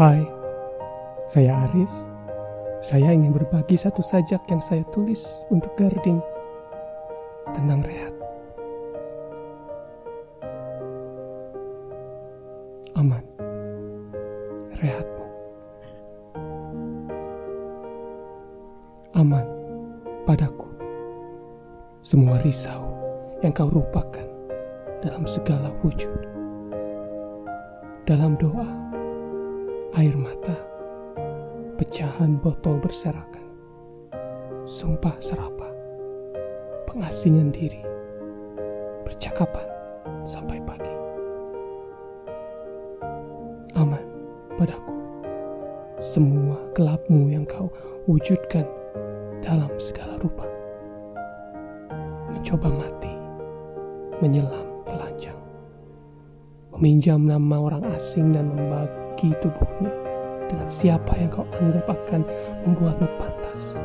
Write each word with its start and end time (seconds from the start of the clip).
Hai, 0.00 0.24
saya 1.28 1.68
Arif. 1.68 1.92
Saya 2.80 3.12
ingin 3.12 3.36
berbagi 3.36 3.76
satu 3.76 4.00
sajak 4.00 4.40
yang 4.48 4.64
saya 4.64 4.80
tulis 4.96 5.44
untuk 5.52 5.76
Gardin. 5.76 6.24
Tenang 7.52 7.84
rehat. 7.84 8.16
Aman. 12.96 13.20
Rehatmu. 14.80 15.26
Aman 19.20 19.44
padaku. 20.24 20.72
Semua 22.00 22.40
risau 22.40 22.88
yang 23.44 23.52
kau 23.52 23.68
rupakan 23.68 24.24
dalam 25.04 25.28
segala 25.28 25.68
wujud. 25.84 26.24
Dalam 28.08 28.40
doa, 28.40 28.89
air 29.98 30.14
mata, 30.14 30.54
pecahan 31.74 32.38
botol 32.38 32.78
berserakan, 32.78 33.42
sumpah 34.62 35.18
serapa, 35.18 35.66
pengasingan 36.86 37.50
diri, 37.50 37.82
percakapan 39.02 39.66
sampai 40.22 40.62
pagi. 40.62 40.94
Aman 43.74 44.06
padaku, 44.54 44.94
semua 45.98 46.54
gelapmu 46.78 47.34
yang 47.34 47.42
kau 47.50 47.66
wujudkan 48.06 48.70
dalam 49.42 49.74
segala 49.82 50.22
rupa. 50.22 50.46
Mencoba 52.30 52.70
mati, 52.70 53.10
menyelam 54.22 54.70
telanjang, 54.86 55.38
meminjam 56.78 57.26
nama 57.26 57.58
orang 57.58 57.82
asing 57.90 58.30
dan 58.30 58.54
membagi 59.20 59.36
tubuhnya 59.44 59.92
dengan 60.48 60.68
siapa 60.68 61.12
yang 61.20 61.28
kau 61.28 61.44
anggap 61.60 61.92
akan 61.92 62.24
membuatmu 62.64 63.08
pantas 63.20 63.76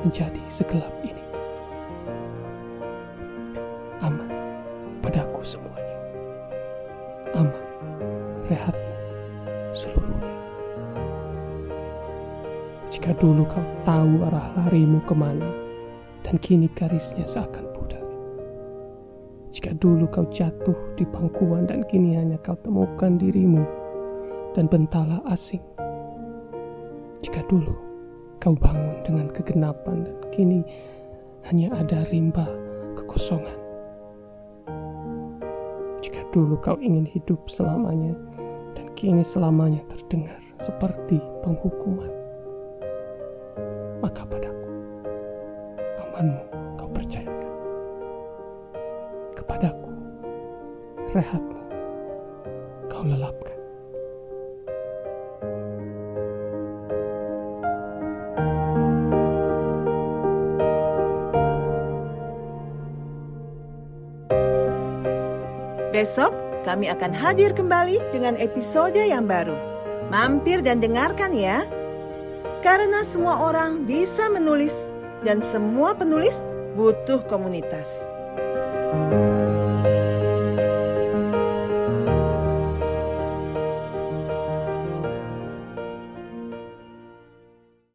menjadi 0.00 0.40
segelap 0.48 0.92
ini. 1.04 1.24
Aman 4.00 4.32
padaku 5.04 5.44
semuanya. 5.44 5.96
Aman 7.36 7.64
rehatmu 8.48 8.92
seluruhnya. 9.76 10.34
Jika 12.88 13.12
dulu 13.20 13.44
kau 13.44 13.66
tahu 13.84 14.24
arah 14.24 14.48
larimu 14.56 15.04
ke 15.04 15.12
mana, 15.12 15.52
dan 16.24 16.40
kini 16.40 16.72
garisnya 16.72 17.28
seakan 17.28 17.68
pudar. 17.76 18.04
Jika 19.52 19.76
dulu 19.76 20.08
kau 20.08 20.24
jatuh 20.32 20.96
di 20.96 21.04
pangkuan 21.04 21.68
dan 21.68 21.84
kini 21.84 22.16
hanya 22.16 22.40
kau 22.40 22.56
temukan 22.64 23.20
dirimu 23.20 23.85
dan 24.56 24.72
bentala 24.72 25.20
asing. 25.28 25.60
Jika 27.20 27.44
dulu 27.44 27.76
kau 28.40 28.56
bangun 28.56 29.04
dengan 29.04 29.28
kegenapan 29.28 30.08
dan 30.08 30.16
kini 30.32 30.64
hanya 31.52 31.76
ada 31.76 32.08
rimba 32.08 32.48
kekosongan. 32.96 33.60
Jika 36.00 36.24
dulu 36.32 36.56
kau 36.64 36.80
ingin 36.80 37.04
hidup 37.04 37.44
selamanya 37.52 38.16
dan 38.72 38.88
kini 38.96 39.20
selamanya 39.20 39.84
terdengar 39.92 40.40
seperti 40.56 41.20
penghukuman 41.44 42.08
maka 44.00 44.24
padaku 44.24 44.70
amanmu 46.00 46.42
kau 46.80 46.88
percayakan. 46.96 47.52
Kepadaku 49.36 49.92
rehatmu 51.12 51.60
kau 52.88 53.04
lelapkan. 53.04 53.55
Besok 65.96 66.60
kami 66.68 66.92
akan 66.92 67.08
hadir 67.08 67.56
kembali 67.56 67.96
dengan 68.12 68.36
episode 68.36 69.00
yang 69.00 69.24
baru. 69.24 69.56
Mampir 70.12 70.60
dan 70.60 70.76
dengarkan 70.76 71.32
ya. 71.32 71.64
Karena 72.60 73.00
semua 73.00 73.48
orang 73.48 73.88
bisa 73.88 74.28
menulis 74.28 74.92
dan 75.24 75.40
semua 75.40 75.96
penulis 75.96 76.44
butuh 76.76 77.24
komunitas. 77.32 77.96